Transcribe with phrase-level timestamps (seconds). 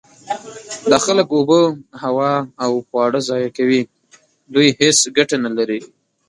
[0.89, 1.59] دا خلک اوبه،
[2.03, 2.31] هوا
[2.63, 3.81] او خواړه ضایع کوي.
[4.53, 5.79] دوی هیڅ ګټه نلري.